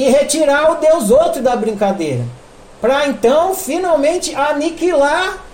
[0.00, 2.24] e retirar o Deus outro da brincadeira.
[2.80, 5.44] Para então finalmente aniquilar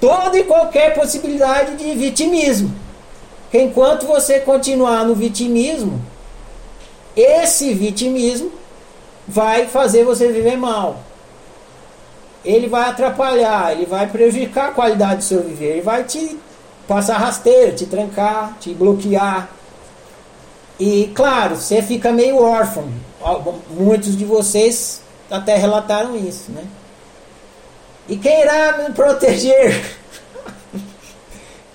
[0.00, 2.72] toda e qualquer possibilidade de vitimismo.
[3.50, 6.00] Que enquanto você continuar no vitimismo,
[7.16, 8.52] esse vitimismo
[9.26, 11.00] vai fazer você viver mal.
[12.44, 16.38] Ele vai atrapalhar, ele vai prejudicar a qualidade do seu viver, ele vai te
[16.86, 19.48] passar rasteira, te trancar, te bloquear.
[20.78, 22.88] E claro, você fica meio órfão.
[23.70, 25.00] Muitos de vocês
[25.30, 26.64] até relataram isso, né?
[28.08, 29.96] E quem irá me proteger?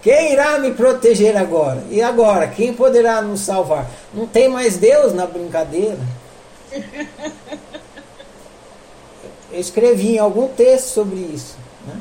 [0.01, 1.83] Quem irá me proteger agora?
[1.91, 3.87] E agora, quem poderá nos salvar?
[4.11, 5.99] Não tem mais Deus na brincadeira.
[9.51, 11.55] Eu escrevi em algum texto sobre isso.
[11.85, 11.93] Né?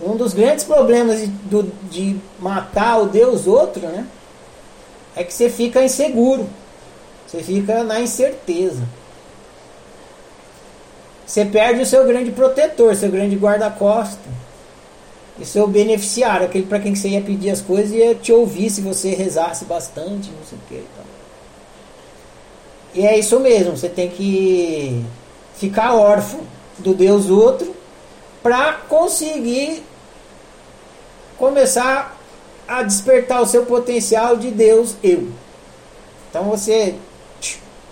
[0.00, 4.06] Um dos grandes problemas de, de matar o Deus outro, né?
[5.14, 6.48] É que você fica inseguro.
[7.34, 8.84] Você fica na incerteza.
[11.26, 14.22] Você perde o seu grande protetor, seu grande guarda-costa.
[15.40, 18.70] E seu beneficiário, aquele para quem você ia pedir as coisas e ia te ouvir
[18.70, 20.74] se você rezasse bastante, não sei o que.
[20.74, 21.04] Então.
[22.94, 25.04] E é isso mesmo, você tem que
[25.56, 26.42] ficar órfão
[26.78, 27.74] do Deus outro
[28.44, 29.82] para conseguir
[31.36, 32.16] começar
[32.68, 35.32] a despertar o seu potencial de Deus eu.
[36.30, 36.94] Então você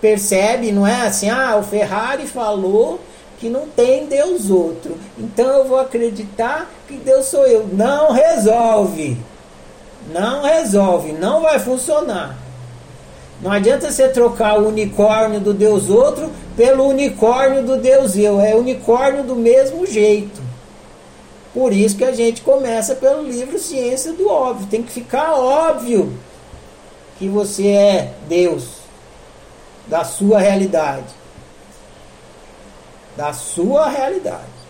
[0.03, 2.99] percebe, não é assim, ah, o Ferrari falou
[3.39, 4.97] que não tem Deus outro.
[5.17, 7.65] Então eu vou acreditar que Deus sou eu.
[7.71, 9.17] Não resolve.
[10.11, 12.37] Não resolve, não vai funcionar.
[13.41, 18.41] Não adianta você trocar o unicórnio do Deus outro pelo unicórnio do Deus eu.
[18.41, 20.41] É unicórnio do mesmo jeito.
[21.53, 24.67] Por isso que a gente começa pelo livro Ciência do Óbvio.
[24.67, 26.11] Tem que ficar óbvio
[27.17, 28.82] que você é Deus
[29.87, 31.23] da sua realidade
[33.15, 34.62] da sua realidade.